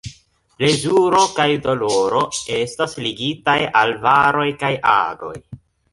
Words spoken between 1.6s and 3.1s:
doloro estas